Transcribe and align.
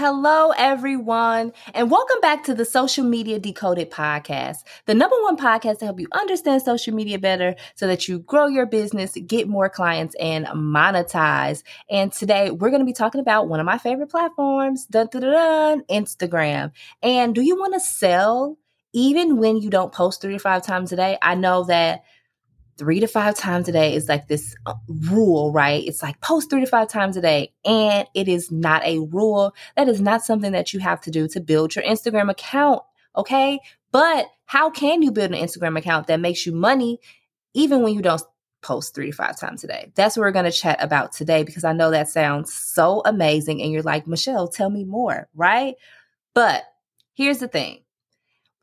Hello, 0.00 0.52
everyone, 0.56 1.52
and 1.74 1.90
welcome 1.90 2.20
back 2.20 2.44
to 2.44 2.54
the 2.54 2.64
Social 2.64 3.02
Media 3.04 3.40
Decoded 3.40 3.90
podcast, 3.90 4.58
the 4.86 4.94
number 4.94 5.16
one 5.22 5.36
podcast 5.36 5.80
to 5.80 5.86
help 5.86 5.98
you 5.98 6.06
understand 6.12 6.62
social 6.62 6.94
media 6.94 7.18
better 7.18 7.56
so 7.74 7.88
that 7.88 8.06
you 8.06 8.20
grow 8.20 8.46
your 8.46 8.64
business, 8.64 9.18
get 9.26 9.48
more 9.48 9.68
clients, 9.68 10.14
and 10.20 10.46
monetize. 10.46 11.64
And 11.90 12.12
today 12.12 12.52
we're 12.52 12.70
going 12.70 12.78
to 12.78 12.86
be 12.86 12.92
talking 12.92 13.20
about 13.20 13.48
one 13.48 13.58
of 13.58 13.66
my 13.66 13.76
favorite 13.76 14.08
platforms, 14.08 14.86
dun, 14.86 15.08
dun, 15.10 15.22
dun, 15.22 15.82
Instagram. 15.90 16.70
And 17.02 17.34
do 17.34 17.40
you 17.40 17.56
want 17.56 17.74
to 17.74 17.80
sell 17.80 18.56
even 18.92 19.38
when 19.38 19.56
you 19.56 19.68
don't 19.68 19.92
post 19.92 20.20
three 20.20 20.34
to 20.34 20.38
five 20.38 20.62
times 20.62 20.92
a 20.92 20.96
day? 20.96 21.18
I 21.20 21.34
know 21.34 21.64
that 21.64 22.04
three 22.78 23.00
to 23.00 23.08
five 23.08 23.34
times 23.34 23.68
a 23.68 23.72
day 23.72 23.94
is 23.94 24.08
like 24.08 24.28
this 24.28 24.54
uh, 24.64 24.74
rule, 24.88 25.52
right? 25.52 25.84
It's 25.84 26.02
like 26.02 26.20
post 26.20 26.48
three 26.48 26.60
to 26.60 26.66
five 26.66 26.88
times 26.88 27.16
a 27.16 27.20
day. 27.20 27.52
And 27.64 28.06
it 28.14 28.28
is 28.28 28.50
not 28.50 28.84
a 28.84 29.00
rule. 29.00 29.54
That 29.76 29.88
is 29.88 30.00
not 30.00 30.24
something 30.24 30.52
that 30.52 30.72
you 30.72 30.80
have 30.80 31.00
to 31.02 31.10
do 31.10 31.28
to 31.28 31.40
build 31.40 31.74
your 31.74 31.84
Instagram 31.84 32.30
account. 32.30 32.82
Okay. 33.16 33.58
But 33.90 34.28
how 34.46 34.70
can 34.70 35.02
you 35.02 35.10
build 35.10 35.32
an 35.32 35.42
Instagram 35.42 35.76
account 35.76 36.06
that 36.06 36.20
makes 36.20 36.46
you 36.46 36.52
money 36.52 37.00
even 37.52 37.82
when 37.82 37.94
you 37.94 38.00
don't 38.00 38.22
post 38.62 38.94
three 38.94 39.10
to 39.10 39.16
five 39.16 39.38
times 39.38 39.64
a 39.64 39.66
day? 39.66 39.92
That's 39.96 40.16
what 40.16 40.22
we're 40.22 40.30
going 40.30 40.44
to 40.44 40.52
chat 40.52 40.82
about 40.82 41.12
today 41.12 41.42
because 41.42 41.64
I 41.64 41.72
know 41.72 41.90
that 41.90 42.08
sounds 42.08 42.52
so 42.52 43.02
amazing. 43.04 43.60
And 43.60 43.72
you're 43.72 43.82
like, 43.82 44.06
Michelle, 44.06 44.48
tell 44.48 44.70
me 44.70 44.84
more, 44.84 45.28
right? 45.34 45.74
But 46.34 46.62
here's 47.14 47.38
the 47.38 47.48
thing 47.48 47.80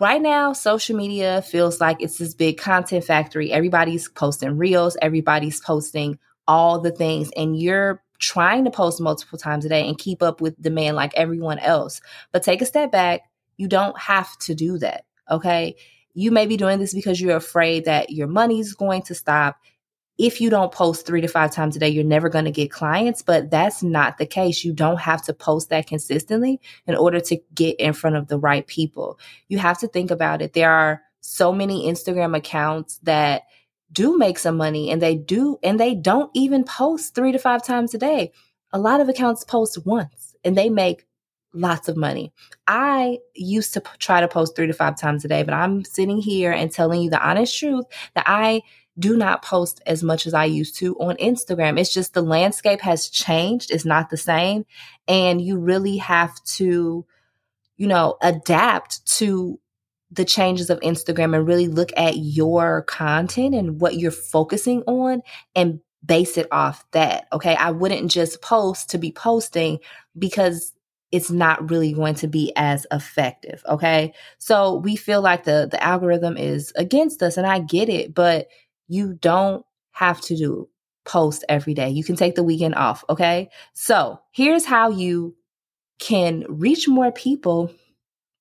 Right 0.00 0.20
now, 0.20 0.52
social 0.52 0.96
media 0.96 1.40
feels 1.42 1.80
like 1.80 1.98
it's 2.00 2.18
this 2.18 2.34
big 2.34 2.58
content 2.58 3.04
factory. 3.04 3.52
Everybody's 3.52 4.08
posting 4.08 4.58
reels, 4.58 4.96
everybody's 5.00 5.60
posting 5.60 6.18
all 6.48 6.80
the 6.80 6.90
things, 6.90 7.30
and 7.36 7.56
you're 7.58 8.02
trying 8.18 8.64
to 8.64 8.70
post 8.70 9.00
multiple 9.00 9.38
times 9.38 9.64
a 9.64 9.68
day 9.68 9.86
and 9.86 9.96
keep 9.96 10.22
up 10.22 10.40
with 10.40 10.60
demand 10.60 10.96
like 10.96 11.14
everyone 11.14 11.60
else. 11.60 12.00
But 12.32 12.42
take 12.42 12.60
a 12.60 12.66
step 12.66 12.90
back. 12.90 13.20
You 13.56 13.68
don't 13.68 13.96
have 13.98 14.36
to 14.38 14.54
do 14.54 14.78
that. 14.78 15.04
Okay. 15.30 15.76
You 16.12 16.32
may 16.32 16.46
be 16.46 16.56
doing 16.56 16.78
this 16.78 16.94
because 16.94 17.20
you're 17.20 17.36
afraid 17.36 17.84
that 17.84 18.10
your 18.10 18.26
money's 18.26 18.74
going 18.74 19.02
to 19.02 19.14
stop 19.14 19.56
if 20.16 20.40
you 20.40 20.48
don't 20.48 20.72
post 20.72 21.06
three 21.06 21.20
to 21.20 21.28
five 21.28 21.50
times 21.50 21.74
a 21.74 21.78
day, 21.78 21.88
you're 21.88 22.04
never 22.04 22.28
going 22.28 22.44
to 22.44 22.50
get 22.50 22.70
clients, 22.70 23.22
but 23.22 23.50
that's 23.50 23.82
not 23.82 24.18
the 24.18 24.26
case. 24.26 24.64
You 24.64 24.72
don't 24.72 25.00
have 25.00 25.22
to 25.24 25.34
post 25.34 25.70
that 25.70 25.88
consistently 25.88 26.60
in 26.86 26.94
order 26.94 27.20
to 27.20 27.38
get 27.54 27.78
in 27.80 27.92
front 27.92 28.16
of 28.16 28.28
the 28.28 28.38
right 28.38 28.66
people. 28.66 29.18
You 29.48 29.58
have 29.58 29.78
to 29.78 29.88
think 29.88 30.10
about 30.10 30.40
it. 30.40 30.52
There 30.52 30.70
are 30.70 31.02
so 31.20 31.52
many 31.52 31.90
Instagram 31.90 32.36
accounts 32.36 32.98
that 33.02 33.42
do 33.90 34.16
make 34.16 34.38
some 34.38 34.56
money 34.56 34.90
and 34.90 35.02
they 35.02 35.16
do, 35.16 35.58
and 35.62 35.80
they 35.80 35.94
don't 35.94 36.30
even 36.34 36.64
post 36.64 37.14
three 37.14 37.32
to 37.32 37.38
five 37.38 37.64
times 37.64 37.94
a 37.94 37.98
day. 37.98 38.32
A 38.72 38.78
lot 38.78 39.00
of 39.00 39.08
accounts 39.08 39.44
post 39.44 39.84
once 39.84 40.34
and 40.44 40.56
they 40.56 40.68
make 40.68 41.06
lots 41.54 41.88
of 41.88 41.96
money. 41.96 42.32
I 42.66 43.18
used 43.34 43.72
to 43.74 43.80
p- 43.80 43.90
try 43.98 44.20
to 44.20 44.28
post 44.28 44.56
three 44.56 44.66
to 44.66 44.72
five 44.72 44.98
times 44.98 45.24
a 45.24 45.28
day, 45.28 45.44
but 45.44 45.54
I'm 45.54 45.84
sitting 45.84 46.18
here 46.18 46.52
and 46.52 46.70
telling 46.70 47.02
you 47.02 47.10
the 47.10 47.24
honest 47.24 47.56
truth 47.56 47.86
that 48.14 48.24
I 48.26 48.62
do 48.98 49.16
not 49.16 49.42
post 49.42 49.82
as 49.86 50.02
much 50.02 50.26
as 50.26 50.34
I 50.34 50.44
used 50.44 50.76
to 50.76 50.94
on 50.96 51.16
Instagram. 51.16 51.78
It's 51.78 51.92
just 51.92 52.14
the 52.14 52.22
landscape 52.22 52.80
has 52.80 53.08
changed. 53.08 53.70
It's 53.70 53.84
not 53.84 54.10
the 54.10 54.16
same. 54.16 54.66
And 55.08 55.40
you 55.40 55.58
really 55.58 55.96
have 55.96 56.42
to, 56.44 57.04
you 57.76 57.86
know, 57.86 58.16
adapt 58.22 59.04
to 59.18 59.58
the 60.12 60.24
changes 60.24 60.70
of 60.70 60.78
Instagram 60.80 61.34
and 61.34 61.46
really 61.46 61.66
look 61.66 61.90
at 61.96 62.16
your 62.16 62.82
content 62.82 63.54
and 63.54 63.80
what 63.80 63.96
you're 63.96 64.12
focusing 64.12 64.82
on 64.82 65.22
and 65.56 65.80
base 66.04 66.36
it 66.36 66.46
off 66.52 66.84
that. 66.92 67.26
Okay. 67.32 67.56
I 67.56 67.72
wouldn't 67.72 68.10
just 68.10 68.42
post 68.42 68.90
to 68.90 68.98
be 68.98 69.10
posting 69.10 69.78
because 70.16 70.72
it's 71.10 71.30
not 71.30 71.70
really 71.70 71.92
going 71.92 72.14
to 72.16 72.28
be 72.28 72.52
as 72.56 72.86
effective. 72.92 73.62
Okay. 73.68 74.14
So 74.38 74.76
we 74.76 74.96
feel 74.96 75.20
like 75.20 75.44
the, 75.44 75.68
the 75.70 75.82
algorithm 75.82 76.36
is 76.36 76.72
against 76.76 77.22
us 77.22 77.36
and 77.36 77.46
I 77.46 77.60
get 77.60 77.88
it, 77.88 78.14
but 78.14 78.48
you 78.88 79.14
don't 79.14 79.64
have 79.92 80.20
to 80.22 80.36
do 80.36 80.68
post 81.04 81.44
every 81.48 81.74
day. 81.74 81.90
You 81.90 82.04
can 82.04 82.16
take 82.16 82.34
the 82.34 82.42
weekend 82.42 82.74
off. 82.74 83.04
Okay. 83.08 83.50
So 83.72 84.20
here's 84.32 84.64
how 84.64 84.90
you 84.90 85.36
can 85.98 86.44
reach 86.48 86.88
more 86.88 87.12
people 87.12 87.72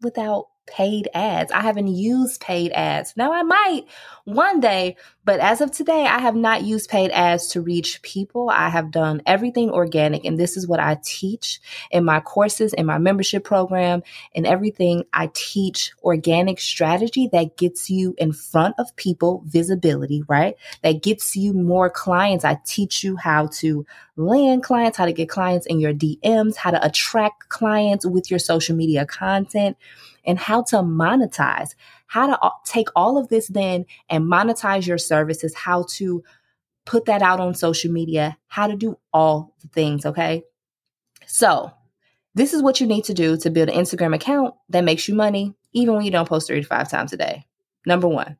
without 0.00 0.46
paid 0.66 1.08
ads. 1.14 1.52
I 1.52 1.60
haven't 1.60 1.88
used 1.88 2.40
paid 2.40 2.72
ads. 2.72 3.14
Now 3.16 3.32
I 3.32 3.42
might 3.42 3.84
one 4.24 4.60
day, 4.60 4.96
but 5.24 5.40
as 5.40 5.60
of 5.60 5.70
today, 5.70 6.06
I 6.06 6.18
have 6.18 6.34
not 6.34 6.62
used 6.62 6.88
paid 6.88 7.10
ads 7.10 7.48
to 7.48 7.60
reach 7.60 8.02
people. 8.02 8.50
I 8.50 8.68
have 8.68 8.90
done 8.90 9.22
everything 9.26 9.70
organic, 9.70 10.24
and 10.24 10.38
this 10.38 10.56
is 10.56 10.66
what 10.66 10.80
I 10.80 10.98
teach 11.04 11.60
in 11.90 12.04
my 12.04 12.20
courses, 12.20 12.72
in 12.72 12.86
my 12.86 12.98
membership 12.98 13.44
program, 13.44 14.02
and 14.34 14.46
everything. 14.46 15.04
I 15.12 15.30
teach 15.32 15.92
organic 16.02 16.60
strategy 16.60 17.28
that 17.32 17.56
gets 17.56 17.90
you 17.90 18.14
in 18.18 18.32
front 18.32 18.76
of 18.78 18.94
people, 18.96 19.42
visibility, 19.46 20.22
right? 20.28 20.56
That 20.82 21.02
gets 21.02 21.36
you 21.36 21.52
more 21.52 21.90
clients. 21.90 22.44
I 22.44 22.60
teach 22.64 23.04
you 23.04 23.16
how 23.16 23.48
to 23.58 23.84
land 24.16 24.62
clients, 24.62 24.98
how 24.98 25.06
to 25.06 25.12
get 25.12 25.28
clients 25.28 25.66
in 25.66 25.80
your 25.80 25.92
DMs, 25.94 26.56
how 26.56 26.70
to 26.70 26.84
attract 26.84 27.48
clients 27.48 28.06
with 28.06 28.30
your 28.30 28.38
social 28.38 28.76
media 28.76 29.06
content 29.06 29.76
and 30.24 30.38
how 30.38 30.62
to 30.62 30.76
monetize, 30.76 31.74
how 32.06 32.26
to 32.26 32.50
take 32.64 32.88
all 32.94 33.18
of 33.18 33.28
this 33.28 33.48
then 33.48 33.84
and 34.08 34.24
monetize 34.24 34.86
your 34.86 34.98
services, 34.98 35.54
how 35.54 35.84
to 35.90 36.22
put 36.84 37.04
that 37.06 37.22
out 37.22 37.40
on 37.40 37.54
social 37.54 37.92
media, 37.92 38.36
how 38.48 38.66
to 38.66 38.76
do 38.76 38.98
all 39.12 39.54
the 39.60 39.68
things, 39.68 40.04
okay? 40.06 40.42
So, 41.26 41.72
this 42.34 42.54
is 42.54 42.62
what 42.62 42.80
you 42.80 42.86
need 42.86 43.04
to 43.04 43.14
do 43.14 43.36
to 43.36 43.50
build 43.50 43.68
an 43.68 43.76
Instagram 43.76 44.14
account 44.14 44.54
that 44.70 44.84
makes 44.84 45.06
you 45.06 45.14
money, 45.14 45.54
even 45.72 45.94
when 45.94 46.04
you 46.04 46.10
don't 46.10 46.28
post 46.28 46.46
three 46.46 46.60
to 46.60 46.66
five 46.66 46.88
times 46.88 47.12
a 47.12 47.16
day. 47.16 47.46
Number 47.84 48.08
one, 48.08 48.38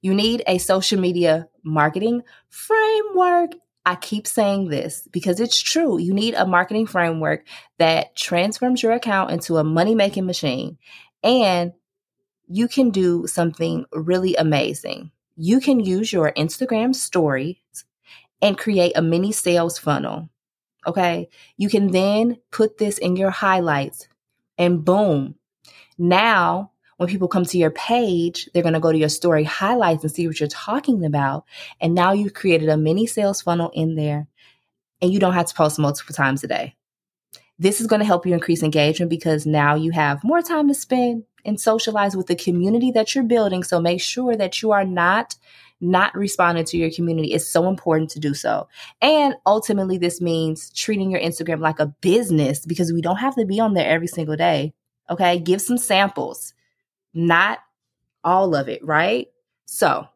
you 0.00 0.14
need 0.14 0.42
a 0.46 0.58
social 0.58 1.00
media 1.00 1.48
marketing 1.62 2.22
framework. 2.48 3.52
I 3.84 3.96
keep 3.96 4.26
saying 4.26 4.68
this 4.68 5.08
because 5.10 5.40
it's 5.40 5.60
true. 5.60 5.98
You 5.98 6.12
need 6.12 6.34
a 6.34 6.46
marketing 6.46 6.86
framework 6.86 7.46
that 7.78 8.14
transforms 8.16 8.82
your 8.82 8.92
account 8.92 9.30
into 9.30 9.56
a 9.56 9.64
money 9.64 9.94
making 9.94 10.26
machine. 10.26 10.78
And 11.22 11.72
you 12.48 12.68
can 12.68 12.90
do 12.90 13.26
something 13.26 13.84
really 13.92 14.34
amazing. 14.36 15.10
You 15.36 15.60
can 15.60 15.80
use 15.80 16.12
your 16.12 16.32
Instagram 16.32 16.94
stories 16.94 17.56
and 18.40 18.56
create 18.56 18.92
a 18.96 19.02
mini 19.02 19.32
sales 19.32 19.78
funnel. 19.78 20.28
Okay. 20.86 21.28
You 21.56 21.68
can 21.68 21.90
then 21.90 22.38
put 22.50 22.78
this 22.78 22.98
in 22.98 23.16
your 23.16 23.30
highlights 23.30 24.08
and 24.56 24.84
boom. 24.84 25.34
Now, 25.98 26.72
when 26.96 27.08
people 27.08 27.28
come 27.28 27.44
to 27.44 27.58
your 27.58 27.70
page, 27.70 28.48
they're 28.52 28.62
going 28.62 28.74
to 28.74 28.80
go 28.80 28.92
to 28.92 28.98
your 28.98 29.08
story 29.08 29.44
highlights 29.44 30.02
and 30.02 30.12
see 30.12 30.26
what 30.26 30.40
you're 30.40 30.48
talking 30.48 31.04
about. 31.04 31.44
And 31.80 31.94
now 31.94 32.12
you've 32.12 32.34
created 32.34 32.68
a 32.68 32.76
mini 32.76 33.06
sales 33.06 33.42
funnel 33.42 33.70
in 33.74 33.94
there 33.94 34.26
and 35.00 35.12
you 35.12 35.20
don't 35.20 35.34
have 35.34 35.46
to 35.46 35.54
post 35.54 35.78
multiple 35.78 36.14
times 36.14 36.42
a 36.42 36.48
day. 36.48 36.74
This 37.58 37.80
is 37.80 37.86
going 37.86 38.00
to 38.00 38.06
help 38.06 38.26
you 38.26 38.34
increase 38.34 38.62
engagement 38.62 39.10
because 39.10 39.46
now 39.46 39.74
you 39.74 39.90
have 39.90 40.22
more 40.22 40.42
time 40.42 40.68
to 40.68 40.74
spend 40.74 41.24
and 41.44 41.60
socialize 41.60 42.16
with 42.16 42.26
the 42.26 42.36
community 42.36 42.90
that 42.92 43.14
you're 43.14 43.24
building. 43.24 43.64
So 43.64 43.80
make 43.80 44.00
sure 44.00 44.36
that 44.36 44.62
you 44.62 44.72
are 44.72 44.84
not 44.84 45.36
not 45.80 46.14
responding 46.16 46.64
to 46.64 46.76
your 46.76 46.90
community. 46.90 47.32
It's 47.32 47.46
so 47.46 47.68
important 47.68 48.10
to 48.10 48.20
do 48.20 48.34
so. 48.34 48.68
And 49.00 49.34
ultimately, 49.46 49.96
this 49.96 50.20
means 50.20 50.70
treating 50.70 51.10
your 51.10 51.20
Instagram 51.20 51.60
like 51.60 51.78
a 51.78 51.86
business 51.86 52.66
because 52.66 52.92
we 52.92 53.00
don't 53.00 53.18
have 53.18 53.36
to 53.36 53.46
be 53.46 53.60
on 53.60 53.74
there 53.74 53.88
every 53.88 54.08
single 54.08 54.36
day. 54.36 54.74
Okay. 55.08 55.38
Give 55.38 55.62
some 55.62 55.78
samples, 55.78 56.52
not 57.14 57.60
all 58.24 58.54
of 58.54 58.68
it, 58.68 58.84
right? 58.84 59.28
So 59.66 60.08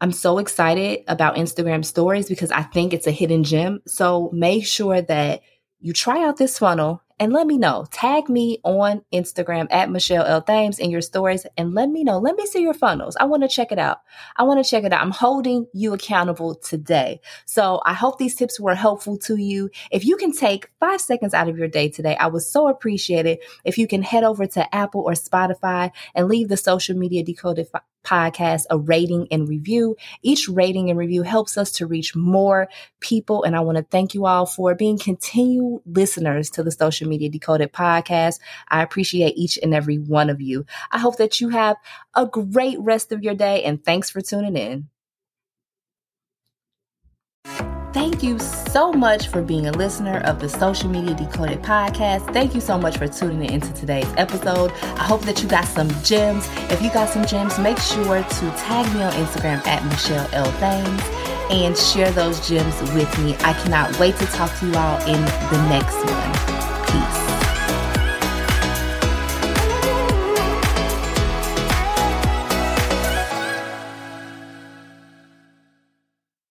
I'm 0.00 0.12
so 0.12 0.38
excited 0.38 1.00
about 1.06 1.36
Instagram 1.36 1.84
stories 1.84 2.28
because 2.28 2.50
I 2.50 2.62
think 2.62 2.94
it's 2.94 3.06
a 3.06 3.12
hidden 3.12 3.44
gem. 3.44 3.82
So 3.86 4.30
make 4.32 4.64
sure 4.66 5.02
that 5.02 5.42
you 5.80 5.92
try 5.92 6.24
out 6.24 6.36
this 6.36 6.58
funnel 6.58 7.02
and 7.20 7.34
let 7.34 7.46
me 7.46 7.58
know. 7.58 7.86
Tag 7.90 8.30
me 8.30 8.58
on 8.64 9.02
Instagram 9.12 9.68
at 9.70 9.90
Michelle 9.90 10.24
L. 10.24 10.40
Thames 10.40 10.78
in 10.78 10.90
your 10.90 11.02
stories 11.02 11.46
and 11.58 11.74
let 11.74 11.90
me 11.90 12.02
know. 12.02 12.18
Let 12.18 12.34
me 12.34 12.46
see 12.46 12.62
your 12.62 12.72
funnels. 12.72 13.14
I 13.20 13.26
want 13.26 13.42
to 13.42 13.48
check 13.48 13.70
it 13.70 13.78
out. 13.78 13.98
I 14.36 14.44
want 14.44 14.64
to 14.64 14.68
check 14.68 14.84
it 14.84 14.92
out. 14.92 15.02
I'm 15.02 15.10
holding 15.10 15.66
you 15.74 15.92
accountable 15.92 16.54
today. 16.54 17.20
So 17.44 17.82
I 17.84 17.92
hope 17.92 18.16
these 18.16 18.34
tips 18.34 18.58
were 18.58 18.74
helpful 18.74 19.18
to 19.18 19.36
you. 19.36 19.68
If 19.92 20.06
you 20.06 20.16
can 20.16 20.32
take 20.32 20.70
five 20.80 21.02
seconds 21.02 21.34
out 21.34 21.48
of 21.48 21.58
your 21.58 21.68
day 21.68 21.90
today, 21.90 22.16
I 22.16 22.28
would 22.28 22.42
so 22.42 22.68
appreciate 22.68 23.26
it 23.26 23.40
if 23.64 23.76
you 23.76 23.86
can 23.86 24.02
head 24.02 24.24
over 24.24 24.46
to 24.46 24.74
Apple 24.74 25.02
or 25.02 25.12
Spotify 25.12 25.90
and 26.14 26.26
leave 26.26 26.48
the 26.48 26.56
social 26.56 26.96
media 26.96 27.22
decoded 27.22 27.68
podcast 28.04 28.64
a 28.70 28.78
rating 28.78 29.28
and 29.30 29.48
review. 29.48 29.96
Each 30.22 30.48
rating 30.48 30.90
and 30.90 30.98
review 30.98 31.22
helps 31.22 31.58
us 31.58 31.72
to 31.72 31.86
reach 31.86 32.16
more 32.16 32.68
people. 33.00 33.44
And 33.44 33.54
I 33.54 33.60
want 33.60 33.78
to 33.78 33.84
thank 33.84 34.14
you 34.14 34.26
all 34.26 34.46
for 34.46 34.74
being 34.74 34.98
continued 34.98 35.82
listeners 35.86 36.50
to 36.50 36.62
the 36.62 36.70
Social 36.70 37.08
Media 37.10 37.28
Decoded 37.28 37.72
podcast. 37.72 38.38
I 38.68 38.82
appreciate 38.82 39.36
each 39.36 39.58
and 39.62 39.74
every 39.74 39.98
one 39.98 40.30
of 40.30 40.40
you. 40.40 40.64
I 40.90 40.98
hope 40.98 41.16
that 41.18 41.40
you 41.40 41.50
have 41.50 41.76
a 42.14 42.26
great 42.26 42.78
rest 42.80 43.12
of 43.12 43.22
your 43.22 43.34
day 43.34 43.62
and 43.64 43.84
thanks 43.84 44.08
for 44.08 44.20
tuning 44.20 44.56
in. 44.56 44.88
Thank 47.92 48.22
you 48.22 48.38
so 48.38 48.92
much 48.92 49.26
for 49.28 49.42
being 49.42 49.66
a 49.66 49.72
listener 49.72 50.18
of 50.18 50.38
the 50.38 50.48
Social 50.48 50.88
Media 50.88 51.12
Decoded 51.12 51.60
podcast. 51.62 52.32
Thank 52.32 52.54
you 52.54 52.60
so 52.60 52.78
much 52.78 52.96
for 52.96 53.08
tuning 53.08 53.44
in 53.44 53.54
into 53.54 53.72
today's 53.72 54.08
episode. 54.16 54.70
I 54.82 55.02
hope 55.02 55.22
that 55.22 55.42
you 55.42 55.48
got 55.48 55.64
some 55.64 55.88
gems. 56.04 56.48
If 56.70 56.80
you 56.82 56.92
got 56.92 57.08
some 57.08 57.26
gems, 57.26 57.58
make 57.58 57.78
sure 57.78 58.22
to 58.22 58.50
tag 58.58 58.94
me 58.94 59.02
on 59.02 59.12
Instagram 59.14 59.66
at 59.66 59.84
Michelle 59.86 60.28
L. 60.32 60.52
Thames 60.60 61.02
and 61.50 61.76
share 61.76 62.12
those 62.12 62.46
gems 62.46 62.80
with 62.92 63.18
me. 63.18 63.34
I 63.40 63.54
cannot 63.54 63.98
wait 63.98 64.14
to 64.16 64.26
talk 64.26 64.56
to 64.60 64.66
you 64.66 64.74
all 64.76 64.98
in 65.08 65.20
the 65.50 65.68
next 65.68 65.96
one. 65.96 66.59
Peace. 66.90 67.29